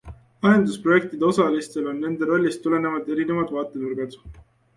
[0.49, 4.19] Arendusprojektide osalistel on nende rollist tulenevalt erinevad vaatenurgad.